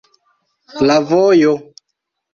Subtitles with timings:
[0.87, 1.55] La vojo.